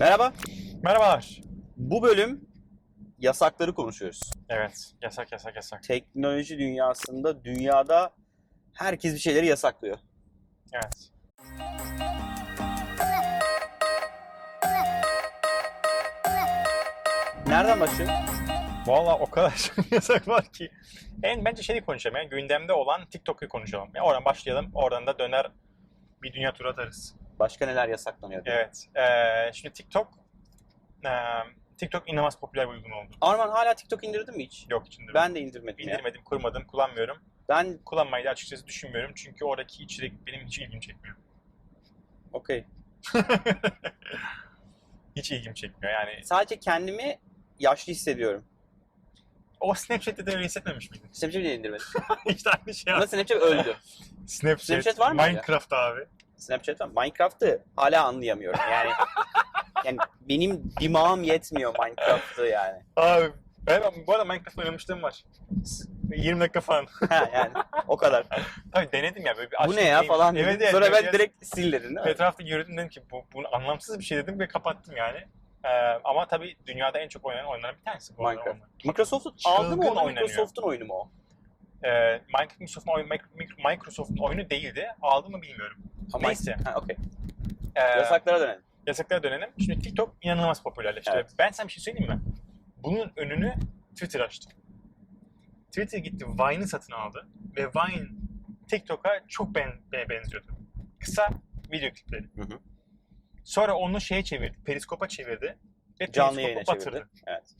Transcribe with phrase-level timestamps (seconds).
[0.00, 0.32] Merhaba.
[0.82, 1.40] Merhabalar.
[1.76, 2.40] Bu bölüm
[3.18, 4.20] yasakları konuşuyoruz.
[4.48, 5.82] Evet, yasak yasak yasak.
[5.82, 8.14] Teknoloji dünyasında dünyada
[8.74, 9.98] herkes bir şeyleri yasaklıyor.
[10.72, 11.10] Evet.
[17.46, 18.14] Nereden başlayalım?
[18.86, 20.70] Valla o kadar çok yasak var ki.
[21.22, 23.90] En bence şeyi konuşalım yani gündemde olan TikTok'u konuşalım.
[23.94, 25.50] Yani oradan başlayalım, oradan da döner
[26.22, 27.14] bir dünya turu atarız.
[27.40, 28.42] Başka neler yasaklanıyor?
[28.46, 28.88] Evet.
[28.94, 30.08] Ee, şimdi TikTok,
[31.04, 31.08] ee,
[31.76, 33.16] TikTok inanılmaz popüler bir uygulama oldu.
[33.20, 34.66] Arman hala TikTok indirdin mi hiç?
[34.70, 35.14] Yok içinde.
[35.14, 35.94] Ben de indirmedim ya.
[35.94, 37.18] indirmedim, kurmadım, kullanmıyorum.
[37.48, 41.16] Ben Kullanmayı da açıkçası düşünmüyorum çünkü oradaki içerik benim hiç ilgimi çekmiyor.
[42.32, 42.64] okey.
[45.16, 46.24] hiç ilgimi çekmiyor yani.
[46.24, 47.18] Sadece kendimi
[47.58, 48.44] yaşlı hissediyorum.
[49.60, 51.08] O Snapchat'te de öyle hissetmemiş miydin?
[51.12, 51.86] Snapchat'i de indirmedim.
[52.26, 53.06] işte aynı şey Ama.
[53.06, 53.76] Snapchat öldü.
[54.26, 55.22] Snapchat, Snapchat var mı?
[55.22, 56.06] Minecraft abi.
[56.40, 56.88] Snapchat var.
[56.96, 58.60] Minecraft'ı hala anlayamıyorum.
[58.72, 58.90] Yani
[59.84, 62.82] yani benim dimağım yetmiyor Minecraft'ı yani.
[62.96, 63.32] Abi
[63.66, 65.24] ben bu arada Minecraft oynamışlığım var.
[66.16, 66.86] 20 dakika falan.
[67.08, 67.50] Ha, yani
[67.88, 68.26] o kadar.
[68.72, 70.48] Tabii denedim ya böyle bir Bu ne ya falan dedim.
[70.48, 72.10] Evet, evet, Sonra ben direkt sil dedin değil mi?
[72.10, 75.18] Etrafta yürüdüm dedim ki bu, bu anlamsız bir şey dedim ve kapattım yani.
[75.64, 75.68] Ee,
[76.04, 78.84] ama tabii dünyada en çok oynanan oyunlardan bir tanesi bu Minecraft.
[78.84, 80.06] Microsoft'un aldı mı onu?
[80.06, 81.10] Microsoft'un oyunu mu o?
[81.86, 84.88] Ee, Microsoft'un oyun, Mic- Microsoft'un oyunu değildi.
[85.02, 85.76] Aldı mı bilmiyorum.
[86.12, 86.56] Ama Neyse.
[86.64, 86.96] Ha, okey.
[87.76, 88.62] Ee, Yasaklara dönelim.
[88.86, 89.50] yasaklara dönelim.
[89.58, 91.10] Şimdi TikTok inanılmaz popülerleşti.
[91.14, 91.30] Evet.
[91.38, 92.20] Ben sana bir şey söyleyeyim mi?
[92.82, 93.54] Bunun önünü
[93.94, 94.50] Twitter açtı.
[95.66, 98.08] Twitter gitti Vine'ı satın aldı ve Vine
[98.68, 100.52] TikTok'a çok ben, be- benziyordu.
[101.00, 101.28] Kısa
[101.72, 102.22] video klipleri.
[102.36, 102.58] Hı hı.
[103.44, 105.58] Sonra onu şeye çevirdi, Periskop'a çevirdi
[106.00, 106.84] ve Canlı yayına batırdı.
[106.84, 107.08] çevirdi.
[107.26, 107.56] Evet.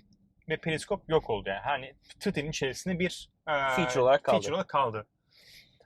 [0.49, 1.61] Ve Periskop yok oldu yani.
[1.61, 4.37] Hani Twitter'ın içerisinde bir Feature olarak kaldı.
[4.37, 5.07] feature olarak kaldı.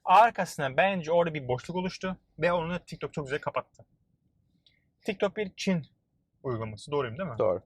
[0.04, 3.84] Arkasından bence orada bir boşluk oluştu ve onu TikTok çok güzel kapattı.
[5.02, 5.86] TikTok bir Çin
[6.42, 6.90] uygulaması.
[6.90, 7.38] Doğruyum değil mi?
[7.38, 7.62] Doğru.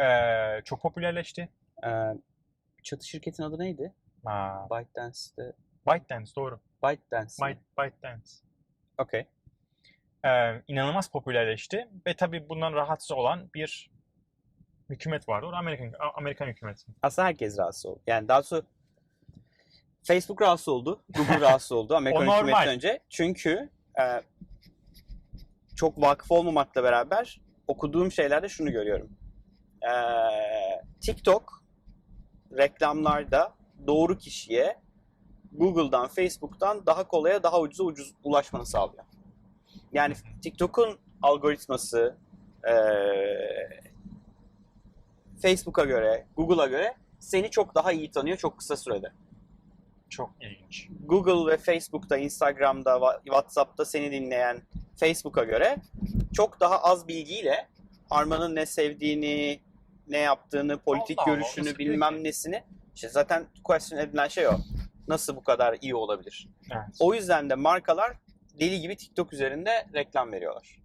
[0.00, 1.48] Ee, çok popülerleşti.
[1.86, 1.88] Ee,
[2.82, 3.94] çatı şirketin adı neydi?
[4.24, 5.52] Aa, ByteDance'de.
[5.86, 6.60] ByteDance doğru.
[6.84, 7.34] ByteDance.
[7.42, 8.30] Byte, ByteDance.
[8.98, 9.26] Okey.
[10.24, 13.90] Ee, inanılmaz popülerleşti ve tabii bundan rahatsız olan bir
[14.88, 15.46] hükümet vardı.
[15.46, 16.92] O Amerikan, Amerikan hükümeti.
[17.02, 18.00] Aslında herkes rahatsız oldu.
[18.06, 18.66] Yani daha doğrusu
[20.02, 21.02] Facebook rahatsız oldu.
[21.16, 22.38] Google rahatsız oldu Amerikan O normal.
[22.38, 23.00] hükümetinden önce.
[23.10, 24.04] Çünkü e,
[25.76, 29.08] çok vakıf olmamakla beraber okuduğum şeylerde şunu görüyorum.
[29.82, 29.92] E,
[31.00, 31.62] TikTok
[32.56, 33.54] reklamlarda
[33.86, 34.76] doğru kişiye
[35.52, 39.04] Google'dan, Facebook'tan daha kolaya, daha ucuza ucuz ulaşmanı sağlıyor.
[39.92, 42.16] Yani TikTok'un algoritması
[42.64, 42.72] e,
[45.42, 49.12] Facebook'a göre, Google'a göre seni çok daha iyi tanıyor çok kısa sürede.
[50.10, 50.88] Çok ilginç.
[51.04, 54.62] Google ve Facebook'ta, Instagram'da, WhatsApp'ta seni dinleyen
[54.96, 55.76] Facebook'a göre
[56.32, 57.68] çok daha az bilgiyle
[58.10, 59.60] Arman'ın ne sevdiğini,
[60.08, 62.24] ne yaptığını, politik Allah Allah, görüşünü, nasıl bilmem peki?
[62.24, 62.64] nesini.
[62.94, 64.52] İşte zaten question edilen şey o.
[65.08, 66.48] Nasıl bu kadar iyi olabilir?
[66.72, 66.84] Evet.
[67.00, 68.12] O yüzden de markalar
[68.60, 70.80] deli gibi TikTok üzerinde reklam veriyorlar.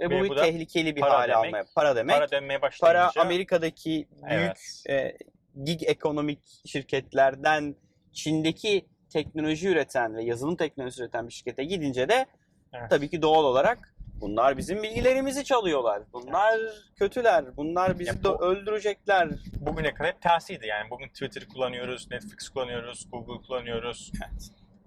[0.00, 1.46] Ve bu Ve bir bu da tehlikeli bir para hale demek.
[1.46, 1.64] almaya.
[1.74, 2.16] Para demek.
[2.16, 3.20] Para dönmeye Para başlayınca...
[3.20, 4.82] Amerika'daki büyük Evet.
[4.88, 5.16] e,
[5.64, 7.76] gig ekonomik şirketlerden
[8.12, 12.26] Çin'deki teknoloji üreten ve yazılım teknolojisi üreten bir şirkete gidince de
[12.72, 12.90] Evet.
[12.90, 16.02] tabii ki doğal olarak bunlar bizim bilgilerimizi çalıyorlar.
[16.12, 16.60] Bunlar
[16.96, 17.56] kötüler.
[17.56, 19.28] Bunlar bizi Ya de bu- öldürecekler.
[19.60, 20.90] bugüne kadar hep tersiydi yani.
[20.90, 24.12] Bugün Twitter kullanıyoruz, Netflix kullanıyoruz, Google kullanıyoruz.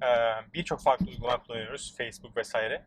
[0.03, 0.06] Ee,
[0.53, 2.86] Birçok farklı uygulama kullanıyoruz, Facebook vesaire.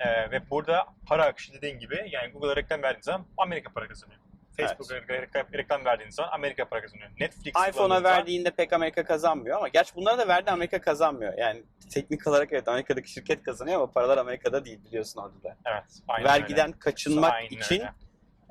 [0.00, 4.20] Ee, ve burada para akışı dediğin gibi yani Google'a reklam verdiğin zaman Amerika para kazanıyor.
[4.56, 7.10] Facebook'a reklam, reklam verdiğin zaman Amerika para kazanıyor.
[7.20, 11.38] Netflix iPhone'a verdiğinde pek Amerika kazanmıyor ama gerçi bunlara da verdi Amerika kazanmıyor.
[11.38, 15.56] Yani teknik olarak evet Amerika'daki şirket kazanıyor ama paralar Amerika'da değil biliyorsun orada da.
[15.66, 16.78] Evet, aynen Vergiden öyle.
[16.78, 17.80] kaçınmak Aynen için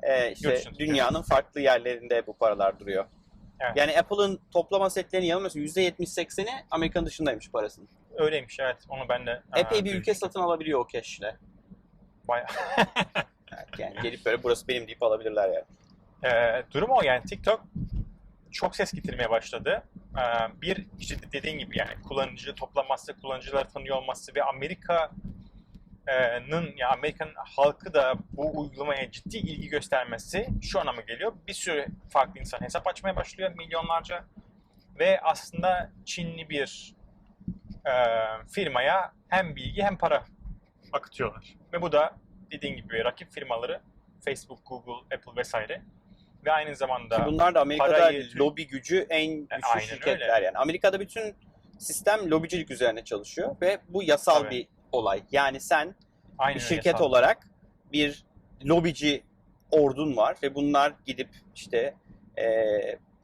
[0.02, 0.24] öyle.
[0.26, 3.04] e, işte dışına dünyanın farklı yerlerinde bu paralar duruyor.
[3.60, 3.72] Evet.
[3.76, 7.88] Yani Apple'ın toplama setlerini yanılmıyorsun %70-80'i Amerikan dışındaymış parasının.
[8.16, 8.76] Öyleymiş evet.
[8.88, 9.42] Onu ben de...
[9.56, 11.22] Epey bir ülke satın alabiliyor o cash'le.
[12.28, 12.46] Bayağı-
[13.78, 15.64] Yani gelip böyle burası benim deyip alabilirler yani.
[16.24, 17.64] Ee, durum o yani TikTok
[18.50, 19.82] çok ses getirmeye başladı.
[20.18, 20.20] Ee,
[20.62, 25.12] bir işte dediğin gibi yani kullanıcı toplanması, kullanıcılar tanıyor olması ve Amerika'nın
[26.76, 31.32] ya Amerikan halkı da bu uygulamaya ciddi ilgi göstermesi şu anlama geliyor.
[31.48, 34.24] Bir sürü farklı insan hesap açmaya başlıyor milyonlarca
[34.98, 36.94] ve aslında Çinli bir
[37.86, 37.92] e,
[38.48, 40.24] firmaya hem bilgi hem para
[40.92, 41.54] akıtıyorlar.
[41.72, 42.16] Ve bu da
[42.50, 43.80] dediğin gibi rakip firmaları
[44.24, 45.82] Facebook, Google, Apple vesaire
[46.46, 50.58] ve aynı zamanda Ki bunlar da Amerika'da parayı- lobi gücü en güçlü aynen şirketler yani.
[50.58, 51.34] Amerika'da bütün
[51.78, 54.50] sistem lobicilik üzerine çalışıyor ve bu yasal Tabii.
[54.50, 55.22] bir olay.
[55.32, 55.94] Yani sen
[56.38, 57.38] aynı bir öyle şirket sağ- olarak
[57.92, 58.24] bir
[58.64, 59.22] lobici
[59.70, 61.94] ordun var ve bunlar gidip işte
[62.38, 62.44] e,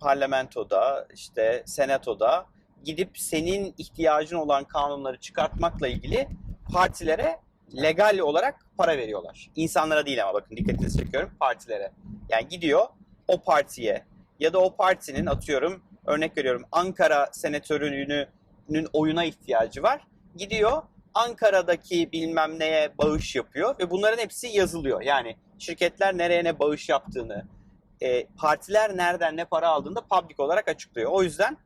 [0.01, 2.47] parlamentoda, işte senatoda
[2.85, 6.29] gidip senin ihtiyacın olan kanunları çıkartmakla ilgili
[6.73, 7.39] partilere
[7.83, 9.51] legal olarak para veriyorlar.
[9.57, 11.93] İnsanlara değil ama bakın dikkatinizi çekiyorum partilere.
[12.29, 12.87] Yani gidiyor
[13.31, 14.05] o partiye
[14.41, 20.07] ya da o partinin atıyorum örnek veriyorum Ankara senatörünün oyuna ihtiyacı var.
[20.37, 20.83] Gidiyor
[21.15, 25.01] Ankara'daki bilmem neye bağış yapıyor ve bunların hepsi yazılıyor.
[25.03, 27.47] Yani şirketler nereye ne bağış yaptığını,
[28.01, 31.11] e, partiler nereden ne para aldığını da public olarak açıklıyor.
[31.11, 31.57] O yüzden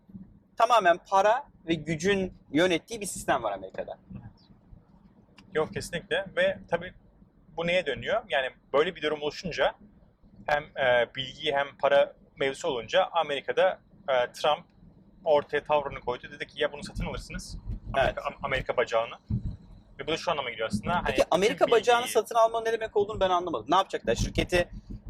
[0.57, 3.99] tamamen para ve gücün yönettiği bir sistem var Amerika'da.
[5.55, 6.93] Yok kesinlikle ve tabii
[7.57, 8.23] bu neye dönüyor?
[8.29, 9.75] Yani böyle bir durum oluşunca
[10.47, 14.65] hem e, bilgi hem para mevzusu olunca Amerika'da e, Trump
[15.25, 16.31] ortaya tavrını koydu.
[16.33, 17.57] Dedi ki ya bunu satın alırsınız
[17.95, 19.15] Amerika, Amerika bacağını.
[19.99, 20.95] Ve bu da şu anlama geliyor aslında.
[20.95, 23.67] Hani Peki Amerika bütün bacağını bilgiyi- satın alma ne demek olduğunu ben anlamadım.
[23.69, 24.15] Ne yapacaklar?
[24.15, 24.69] Şirketi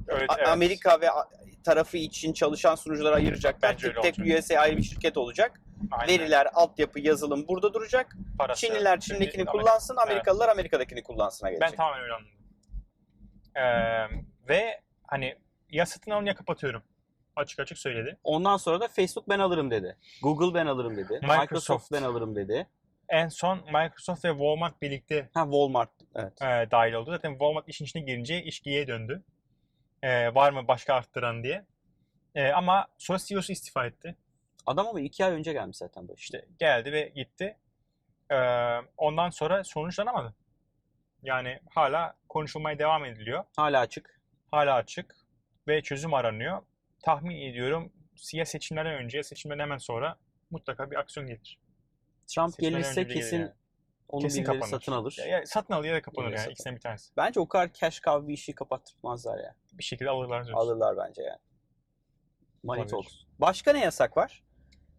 [0.08, 0.48] Evet, evet.
[0.48, 1.06] Amerika ve
[1.64, 3.72] tarafı için çalışan sunuculara ayıracaklar.
[3.72, 4.38] Bence Tek tek olacak.
[4.44, 5.60] USA ayrı bir şirket olacak.
[5.90, 6.08] Aynen.
[6.14, 8.16] Veriler, altyapı, yazılım burada duracak.
[8.38, 8.60] Parası.
[8.66, 10.06] Çinliler Çin'dekini Amerika- kullansın, Evet.
[10.08, 11.76] Amerikalılar Amerika'dakini kullansına Ben gelecek.
[11.76, 12.30] tamamen öyle anladım.
[13.56, 14.80] Ee, ve
[15.14, 15.36] hani
[15.70, 16.82] ya satın alın ya kapatıyorum.
[17.36, 18.18] Açık açık söyledi.
[18.24, 19.96] Ondan sonra da Facebook ben alırım dedi.
[20.22, 21.12] Google ben alırım dedi.
[21.12, 21.92] Microsoft, Microsoft.
[21.92, 22.66] ben alırım dedi.
[23.08, 25.90] En son Microsoft ve Walmart birlikte Ha Walmart.
[26.14, 26.42] Evet.
[26.42, 27.10] e, dahil oldu.
[27.10, 29.22] Zaten Walmart işin içine girince iş giye döndü.
[30.02, 31.64] E, var mı başka arttıran diye.
[32.34, 34.16] E, ama sonra CEO'su istifa etti.
[34.66, 36.44] Adam ama iki ay önce gelmiş zaten bu işte.
[36.58, 37.56] Geldi ve gitti.
[38.30, 38.36] E,
[38.96, 40.34] ondan sonra sonuçlanamadı.
[41.22, 43.44] Yani hala konuşulmaya devam ediliyor.
[43.56, 44.13] Hala açık.
[44.54, 45.16] Hala açık
[45.68, 46.62] ve çözüm aranıyor.
[47.02, 47.92] Tahmin ediyorum
[48.32, 50.16] ya seçimlerden önce seçimlerden hemen sonra
[50.50, 51.58] mutlaka bir aksiyon gelir.
[52.26, 53.52] Trump gelirse önce gelir kesin yani.
[54.08, 54.70] onun Kesin birileri kapanır.
[54.70, 55.16] satın alır.
[55.18, 57.12] Ya, ya satın alır ya da kapanır Birileri yani satın ikisinden bir tanesi.
[57.16, 59.54] Bence o kadar cash cow bir işi kapattırmazlar ya.
[59.72, 60.66] Bir şekilde alırlar diyorsun.
[60.66, 61.38] Alırlar bence yani.
[62.62, 62.90] Money Olabilir.
[62.90, 63.14] talks.
[63.38, 64.42] Başka ne yasak var?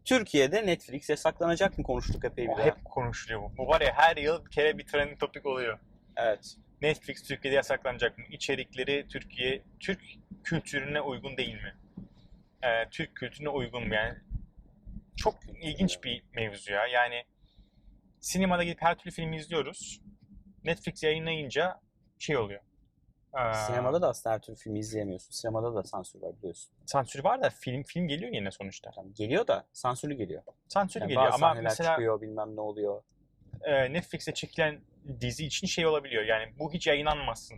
[0.06, 2.66] Türkiye'de Netflix yasaklanacak mı konuştuk epey bir daha.
[2.66, 3.58] hep konuşuluyor bu.
[3.58, 5.80] Bu var ya her yıl bir kere bir trending topik oluyor.
[6.18, 6.58] Evet.
[6.82, 8.24] Netflix Türkiye'de yasaklanacak mı?
[8.32, 10.02] İçerikleri Türkiye, Türk
[10.44, 11.76] kültürüne uygun değil mi?
[12.64, 13.94] Ee, Türk kültürüne uygun mu?
[13.94, 14.18] Yani
[15.16, 16.88] çok ilginç bir mevzu ya.
[16.88, 17.24] Yani
[18.20, 20.02] sinemada gidip her türlü filmi izliyoruz.
[20.64, 21.80] Netflix yayınlayınca
[22.20, 22.62] şey oluyor.
[23.38, 25.32] Ee, Sinemada da aslında her türlü filmi izleyemiyorsun.
[25.32, 26.72] Sinemada da sansür var biliyorsun.
[26.86, 28.92] sansür var da film film geliyor yine sonuçta.
[28.92, 30.44] Tamam, geliyor da sansürlü geliyor.
[30.68, 33.04] Sansür Yani geliyor bazı ama sahneler mesela çıkıyor bilmem ne oluyor.
[33.62, 34.82] e, Netflix'te çekilen
[35.22, 36.24] dizi için şey olabiliyor.
[36.24, 37.58] Yani bu hiç yayınlanmasın.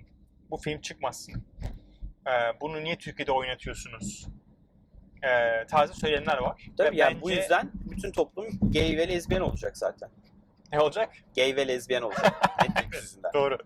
[0.52, 1.46] Bu film çıkmasın.
[2.28, 4.28] E, bunu niye Türkiye'de oynatıyorsunuz?
[5.24, 6.62] E, tarzı söylemler var.
[6.78, 10.10] Tabii Ve yani bu bence- yüzden bütün toplum gay ve lezbiyen olacak zaten.
[10.72, 11.14] ne olacak?
[11.36, 12.34] Gay ve lezbiyen olacak.
[13.34, 13.58] Doğru.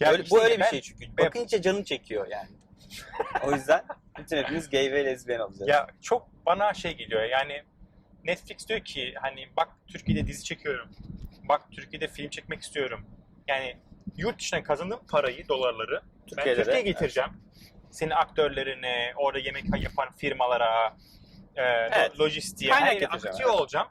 [0.00, 1.16] Ya Öyle, işte bu öyle bir ben- şey çünkü.
[1.18, 2.48] Bakınca canın çekiyor yani.
[3.44, 3.84] o yüzden
[4.18, 5.68] bütün hepimiz gay ve lezbiyen olacağız.
[5.68, 7.62] Ya çok bana şey geliyor yani
[8.24, 10.90] Netflix diyor ki hani bak Türkiye'de dizi çekiyorum.
[11.48, 13.06] Bak Türkiye'de film çekmek istiyorum.
[13.48, 13.76] Yani
[14.16, 17.30] yurt dışına kazandığım parayı, dolarları ben Türkiye'de de- Türkiye'ye getireceğim.
[17.90, 20.96] Senin aktörlerine, orada yemek yapan firmalara,
[21.56, 22.20] e, Evet.
[22.20, 23.60] lojistiğe, her yere akıtıyor evet.
[23.60, 23.88] olacağım.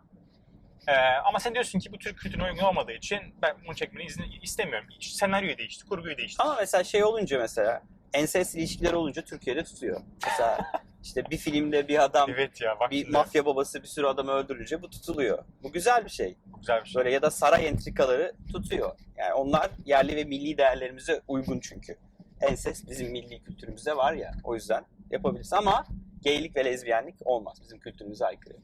[0.88, 4.24] E, ama sen diyorsun ki bu Türk kültürüne uygun olmadığı için ben bunu çekmeni izin,
[4.42, 4.88] istemiyorum.
[5.02, 6.44] Senaryoyu değiştir, kurguyu değiştir.
[6.44, 7.82] Ama mesela şey olunca mesela
[8.14, 10.02] ensest ilişkiler olunca Türkiye'de tutuyor.
[10.26, 10.72] Mesela
[11.04, 14.32] işte bir filmde bir adam Evet ya bak bir şimdi, mafya babası bir sürü adamı
[14.32, 15.44] öldürünce bu tutuluyor.
[15.64, 16.36] Bu güzel bir şey.
[16.60, 17.00] güzel bir şey.
[17.00, 19.00] Böyle ya da saray entrikaları tutuyor.
[19.18, 21.98] Yani onlar yerli ve milli değerlerimize uygun çünkü.
[22.42, 24.32] Ensest bizim milli kültürümüzde var ya.
[24.44, 25.54] O yüzden yapabiliriz.
[25.54, 25.86] Ama
[26.22, 27.58] geylik ve lezbiyenlik olmaz.
[27.62, 28.58] Bizim kültürümüze aykırı.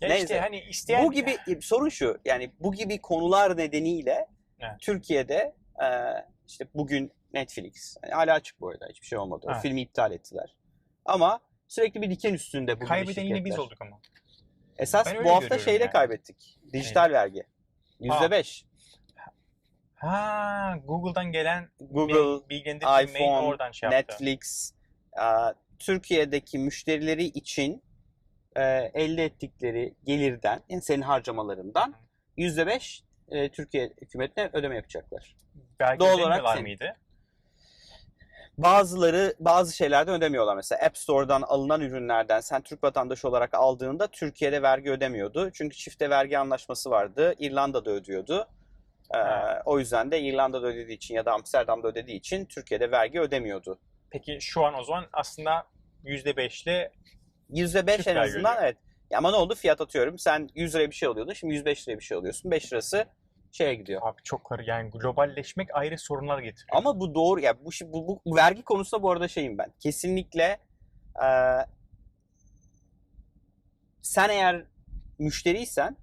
[0.00, 0.24] Ya neyse.
[0.24, 2.18] işte hani isteyen Bu gibi sorun şu.
[2.24, 4.26] Yani bu gibi konular nedeniyle
[4.60, 4.80] Evet.
[4.80, 5.88] Türkiye'de e,
[6.48, 9.46] işte bugün Netflix yani hala açık bu arada hiçbir şey olmadı.
[9.48, 9.62] O Evet.
[9.62, 10.56] filmi iptal ettiler.
[11.04, 13.58] Ama sürekli bir diken üstünde bu gibi kaybeden yine biz şirketler.
[13.64, 14.00] olduk ama.
[14.78, 15.92] Esas Ben öyle bu hafta görüyorum şeyle yani.
[15.92, 16.58] kaybettik.
[16.72, 17.46] Dijital vergi.
[18.00, 18.64] %5.
[19.94, 24.12] Ha Google'dan gelen Google, bilgilendirme mail iPhone, oradan şey yaptı.
[24.12, 24.72] Netflix,
[25.12, 25.24] e,
[25.78, 27.82] Türkiye'deki müşterileri için
[28.56, 28.62] e,
[28.94, 31.94] elde ettikleri gelirden, yani senin harcamalarından
[32.38, 35.36] %5 e, Türkiye hükümetine ödeme yapacaklar.
[35.80, 36.96] Belki Doğal olarak ödemiyorlar sen- mıydı?
[38.58, 40.56] Bazıları bazı şeylerden ödemiyorlar.
[40.56, 45.50] Mesela App Store'dan alınan ürünlerden sen Türk vatandaşı olarak aldığında Türkiye'de vergi ödemiyordu.
[45.50, 47.34] Çünkü çifte vergi anlaşması vardı.
[47.38, 48.48] İrlanda'da ödüyordu.
[49.14, 49.18] Ee,
[49.64, 53.78] o yüzden de İrlanda'da ödediği için ya da Amsterdam'da ödediği için Türkiye'de vergi ödemiyordu.
[54.10, 55.66] Peki şu an o zaman aslında
[56.04, 56.90] %5'le
[57.50, 58.62] %5 Türk en azından ödüyor.
[58.62, 58.76] evet.
[59.14, 59.54] Ama ne oldu?
[59.54, 60.18] Fiyat atıyorum.
[60.18, 61.32] Sen 100 liraya bir şey alıyordun.
[61.32, 62.50] Şimdi 105 liraya bir şey alıyorsun.
[62.50, 63.06] 5 lirası
[63.54, 64.00] şeye gidiyor.
[64.04, 66.76] Abi çok karı yani globalleşmek ayrı sorunlar getiriyor.
[66.78, 69.72] Ama bu doğru ya bu, şi- bu, bu vergi konusunda bu arada şeyim ben.
[69.80, 70.58] Kesinlikle
[71.22, 71.66] eee,
[74.02, 74.64] sen eğer
[75.18, 75.96] müşteriysen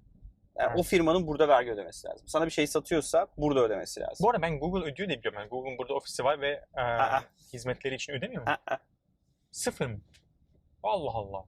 [0.58, 0.78] yani Evet.
[0.78, 2.28] o firmanın burada vergi ödemesi lazım.
[2.28, 4.16] Sana bir şey satıyorsa burada ödemesi lazım.
[4.24, 5.38] Bu arada ben Google ödüyor diye biliyorum.
[5.40, 7.22] Yani Google'un burada ofisi var ve e, Aa.
[7.52, 8.48] hizmetleri için ödemiyor mu?
[8.66, 8.76] Aa,
[9.50, 10.00] Sıfır mı?
[10.82, 11.44] Allah Allah.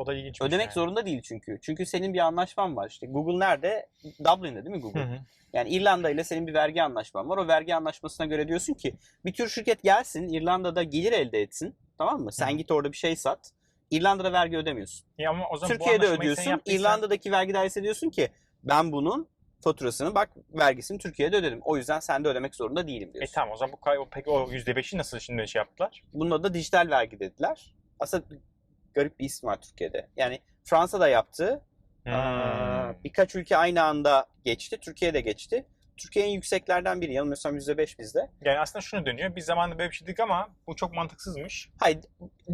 [0.00, 0.42] O da ilginç.
[0.42, 1.58] Ödemek zorunda değil çünkü.
[1.62, 3.06] Çünkü senin bir anlaşman var işte.
[3.06, 3.86] Google nerede?
[4.24, 5.00] Dublin'de değil mi Google?
[5.00, 5.18] Hı hı.
[5.52, 7.36] Yani İrlanda ile senin bir vergi anlaşman var.
[7.38, 11.74] O vergi anlaşmasına göre diyorsun ki bir tür şirket gelsin İrlanda'da gelir elde etsin.
[11.98, 12.32] Tamam mı?
[12.32, 12.56] Sen Hı.
[12.56, 13.50] git orada bir şey sat.
[13.90, 15.06] İrlanda'da vergi ödemiyorsun.
[15.18, 16.50] Ya ama o zaman Türkiye'de ödüyorsun.
[16.50, 18.28] yaptıysan- İrlanda'daki vergi dairesine diyorsun ki
[18.64, 19.28] ben bunun
[19.60, 21.60] faturasını bak vergisini Türkiye'de ödedim.
[21.64, 23.34] O yüzden sen de ödemek zorunda değilim E diyorsun.
[23.34, 26.02] tamam o zaman bu kay- peki o %5'i nasıl şimdi şey yaptılar?
[26.12, 27.74] Bunun da dijital vergi dediler.
[28.00, 28.24] Aslında
[28.94, 30.08] garip bir isim var Türkiye'de.
[30.16, 31.60] Yani Fransa'da yaptı.
[32.04, 32.12] Hmm.
[32.14, 34.78] Aa, Birkaç ülke aynı anda geçti.
[34.80, 35.66] Türkiye de geçti.
[35.96, 37.12] Türkiye en yükseklerden biri.
[37.12, 38.30] Yanılmıyorsam %5 bizde.
[38.44, 39.36] Yani aslında şunu dönüyor.
[39.36, 41.68] Biz zamanında böyle bir şey dedik ama bu çok mantıksızmış.
[41.78, 41.98] Hayır,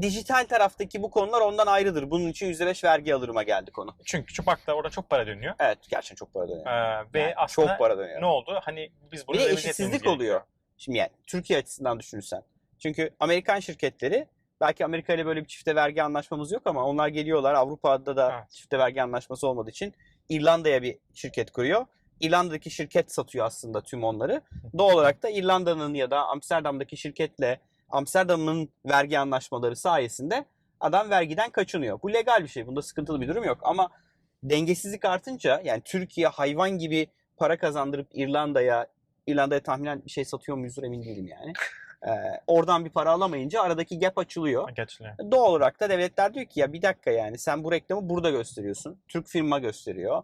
[0.03, 2.11] dijital taraftaki bu konular ondan ayrıdır.
[2.11, 3.97] Bunun için %5 vergi alırıma geldi konu.
[4.05, 5.55] Çünkü bak da orada çok para dönüyor.
[5.59, 6.67] Evet, gerçekten çok para dönüyor.
[6.67, 8.21] Ee, ve Yani aslında çok para dönüyor.
[8.21, 8.61] ne oldu?
[8.63, 10.15] Hani biz bunu Bir de eşitsizlik gerekiyor.
[10.15, 10.41] oluyor.
[10.79, 12.43] Şimdi yani Türkiye açısından düşünürsen.
[12.79, 14.27] Çünkü Amerikan şirketleri
[14.61, 18.51] belki Amerika ile böyle bir çifte vergi anlaşmamız yok ama onlar geliyorlar Avrupa'da da Evet.
[18.51, 19.95] çifte vergi anlaşması olmadığı için
[20.29, 21.87] İrlanda'ya bir şirket kuruyor.
[22.21, 24.43] İrlanda'daki şirket satıyor aslında tüm onları.
[24.79, 27.61] Doğal olarak da İrlanda'nın ya da Amsterdam'daki şirketle
[27.91, 30.45] Amsterdam'ın vergi anlaşmaları sayesinde
[30.81, 32.03] adam vergiden kaçınıyor.
[32.03, 32.67] Bu legal bir şey.
[32.67, 33.59] Bunda sıkıntılı bir durum yok.
[33.63, 33.91] Ama
[34.43, 38.87] dengesizlik artınca yani Türkiye hayvan gibi para kazandırıp İrlanda'ya
[39.27, 41.53] İrlanda'ya tahminen bir şey satıyor muyuzdur emin değilim yani.
[42.03, 42.11] Ee,
[42.47, 44.69] oradan bir para alamayınca aradaki gap açılıyor.
[44.77, 45.31] Gerçekten.
[45.31, 49.01] Doğal olarak da devletler diyor ki ya bir dakika yani sen bu reklamı burada gösteriyorsun.
[49.09, 50.23] Türk firma gösteriyor.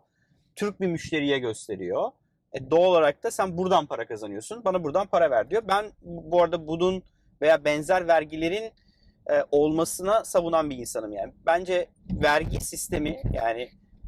[0.57, 2.11] Türk bir müşteriye gösteriyor.
[2.53, 4.65] E, doğal olarak da sen buradan para kazanıyorsun.
[4.65, 5.63] Bana buradan para ver diyor.
[5.69, 7.03] Ben bu arada bunun
[7.43, 8.73] veya benzer vergilerin
[9.31, 11.33] e, olmasına savunan bir insanım yani.
[11.47, 13.63] Bence vergi sistemi yani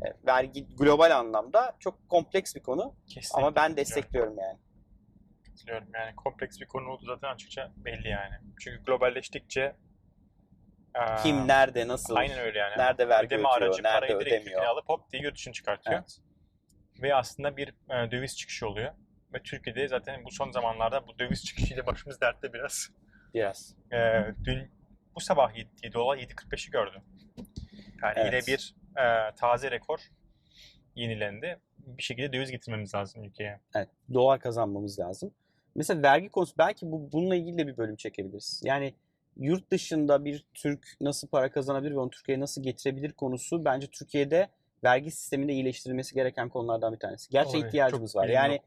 [0.05, 4.59] e, vergi global anlamda çok kompleks bir konu Kesinlikle ama ben destekliyorum yani.
[5.55, 5.89] Katılıyorum.
[5.95, 8.35] Yani kompleks bir konu olduğu zaten açıkça belli yani.
[8.61, 9.77] Çünkü globalleştikçe
[11.23, 12.79] Kim nerede nasıl Aynen öyle yani.
[12.79, 14.63] nerede vergi Ödeme ödüyor, aracı nerede parayı direkt ödemiyor.
[14.63, 15.99] Alıp hop diye yurt dışına çıkartıyor.
[15.99, 16.19] Evet.
[17.03, 18.93] Ve aslında bir e, döviz çıkışı oluyor.
[19.35, 22.91] Ve Türkiye'de zaten bu son zamanlarda bu döviz çıkışıyla başımız dertte biraz.
[23.35, 23.75] Biraz.
[23.93, 23.97] E,
[24.45, 24.71] dün
[25.15, 27.03] bu sabah 7 dolar 7.45'i gördüm.
[28.03, 28.49] Yani Evet.
[28.49, 30.01] yine bir e, taze rekor
[30.95, 31.61] yenilendi.
[31.79, 33.61] Bir şekilde döviz getirmemiz lazım ülkeye.
[33.75, 35.35] Evet, doğal kazanmamız lazım.
[35.75, 38.61] Mesela vergi konusu belki bu bununla ilgili de bir bölüm çekebiliriz.
[38.65, 38.95] Yani
[39.37, 44.49] yurt dışında bir Türk nasıl para kazanabilir ve onu Türkiye'ye nasıl getirebilir konusu bence Türkiye'de
[44.85, 47.31] vergi sisteminde iyileştirilmesi gereken konulardan bir tanesi.
[47.31, 48.29] Gerçekten Olay, ihtiyacımız var.
[48.29, 48.61] Yani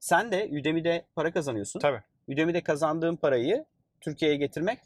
[0.00, 1.80] sen de Udemy'de para kazanıyorsun.
[1.80, 2.02] Tabii.
[2.28, 3.64] Udemy'de kazandığın parayı
[4.00, 4.78] Türkiye'ye getirmek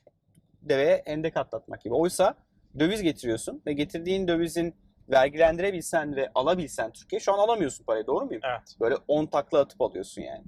[0.63, 1.95] deveye endek atlatmak gibi.
[1.95, 2.35] Oysa
[2.79, 4.75] döviz getiriyorsun ve getirdiğin dövizin
[5.11, 8.43] vergilendirebilsen ve alabilsen Türkiye şu an alamıyorsun parayı doğru muyum?
[8.45, 8.77] Evet.
[8.81, 10.45] Böyle 10 takla atıp alıyorsun yani.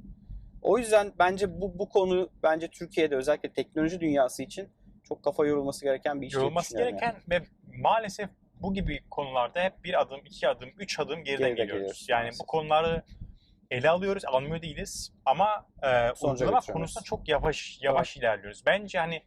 [0.64, 4.68] O yüzden bence bu bu konu bence Türkiye'de özellikle teknoloji dünyası için
[5.08, 7.42] çok kafa yorulması gereken bir iş Yorulması gereken ve
[7.82, 8.30] maalesef
[8.62, 11.72] bu gibi konularda hep bir adım, iki adım, üç adım geriden Geride geliyoruz.
[11.72, 12.40] geliyoruz yani maalesef.
[12.40, 13.02] bu konuları
[13.70, 18.62] ele alıyoruz, almıyor değiliz ama e, uygulama konusunda çok yavaş yavaş ilerliyoruz.
[18.66, 19.22] Bence hani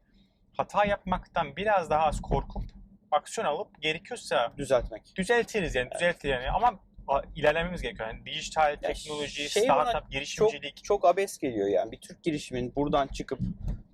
[0.58, 2.64] hata yapmaktan biraz daha az korkup
[3.12, 4.58] aksiyon alıp gerekiyorsa yani.
[4.58, 5.14] Düzeltmek.
[5.16, 6.80] düzeltiriz yani düzeltir yani ama
[7.36, 8.10] ilerlememiz gerekiyor.
[8.10, 10.84] Yani dijital teknoloji, şey startup, Çok girişimcilik.
[10.84, 11.92] çok abes geliyor yani.
[11.92, 13.40] Bir Türk girişimin buradan çıkıp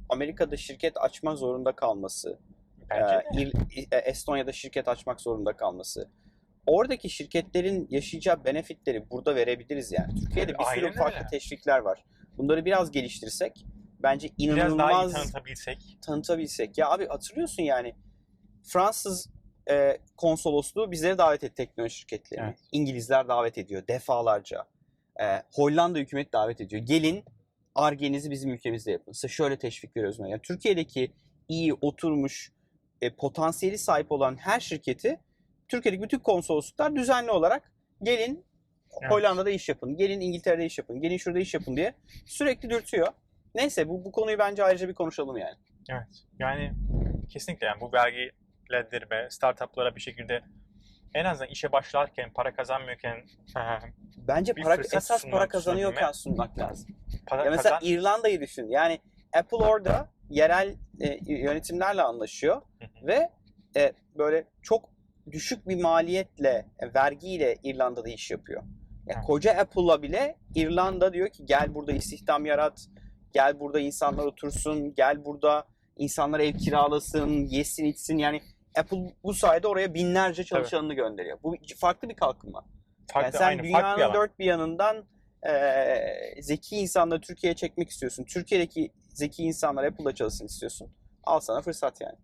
[0.09, 2.39] Amerika'da şirket açma zorunda kalması,
[2.89, 6.09] bence e, e, Estonya'da şirket açmak zorunda kalması.
[6.67, 10.19] Oradaki şirketlerin yaşayacağı benefitleri burada verebiliriz yani.
[10.19, 11.27] Türkiye'de bir sürü farklı öyle.
[11.27, 12.03] teşvikler var.
[12.37, 13.65] Bunları biraz geliştirsek
[14.03, 15.97] bence Biraz daha iyi inanılmaz tanıtabilsek.
[16.01, 16.77] tanıtabilsek.
[16.77, 17.95] Ya abi hatırlıyorsun yani
[18.63, 19.29] Fransız
[19.69, 22.45] e, konsolosluğu bizleri davet etti teknoloji şirketlerini.
[22.45, 22.59] Evet.
[22.71, 24.65] İngilizler davet ediyor defalarca.
[25.21, 26.81] E, Hollanda hükümeti davet ediyor.
[26.81, 27.23] Gelin
[27.75, 29.11] Arge'nizi bizim ülkemizde yapın.
[29.11, 30.19] Size şöyle teşvik veriyoruz.
[30.19, 31.11] Yani Türkiye'deki
[31.49, 32.51] iyi oturmuş
[33.01, 35.19] e, potansiyeli sahip olan her şirketi
[35.67, 37.71] Türkiye'deki bütün konsolosluklar düzenli olarak
[38.03, 38.45] gelin
[39.01, 39.11] Evet.
[39.11, 41.93] Hollanda'da iş yapın, gelin İngiltere'de iş yapın, gelin şurada iş yapın diye
[42.25, 43.07] sürekli dürtüyor.
[43.55, 45.55] Neyse bu, bu konuyu bence ayrıca bir konuşalım yani.
[45.89, 46.07] Evet.
[46.39, 46.73] Yani
[47.29, 47.91] kesinlikle yani bu
[48.71, 50.41] vergilendirme, startuplara bir şekilde
[51.13, 53.25] en azından işe başlarken, para kazanmıyorken
[54.17, 56.95] Bence para, esas sunmak, para kazanıyorken sunmak lazım.
[57.27, 57.89] para Ya mesela kazan...
[57.89, 58.67] İrlanda'yı düşün.
[58.69, 58.99] Yani
[59.33, 62.61] Apple orada yerel e, yönetimlerle anlaşıyor
[63.03, 63.29] ve
[63.75, 64.89] e, böyle çok
[65.31, 68.63] düşük bir maliyetle, e, vergiyle İrlanda'da iş yapıyor.
[69.07, 69.25] Ya Evet.
[69.25, 72.87] koca Apple'a bile İrlanda diyor ki gel burada istihdam yarat,
[73.33, 75.67] gel burada insanlar otursun, gel burada
[75.97, 78.17] insanlar ev kiralasın, yesin içsin.
[78.17, 78.41] Yani
[78.77, 81.37] Apple bu sayede oraya binlerce çalışanını gönderiyor.
[81.43, 82.65] Bu farklı bir kalkınma.
[83.11, 84.13] Farklı, yani sen aynı, farklı dünyanın alan.
[84.13, 85.05] dört bir yanından
[85.45, 88.23] eee, zeki insanları Türkiye'ye çekmek istiyorsun.
[88.23, 90.91] Türkiye'deki zeki insanlar Apple'da çalışsın istiyorsun.
[91.23, 92.15] Al sana fırsat yani.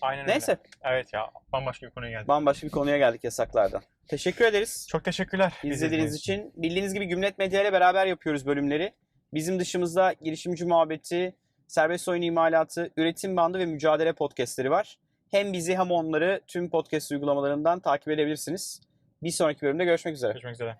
[0.00, 0.32] Aynen öyle.
[0.32, 2.28] Neyse Evet ya bambaşka bir konuya geldik.
[2.28, 3.82] bambaşka bir konuya geldik yasaklardan.
[4.08, 4.86] Teşekkür ederiz.
[4.90, 5.52] Çok teşekkürler.
[5.64, 6.52] İzlediğiniz için.
[6.56, 8.92] Bildiğiniz gibi Gümlet Medya ile beraber yapıyoruz bölümleri.
[9.34, 14.98] Bizim dışımızda girişimci muhabbeti, serbest oyun imalatı, üretim bandı ve mücadele podcastleri var.
[15.30, 18.80] Hem bizi hem onları tüm podcast uygulamalarından takip edebilirsiniz.
[19.22, 20.32] Bir sonraki bölümde görüşmek üzere.
[20.32, 20.76] Görüşmek üzere.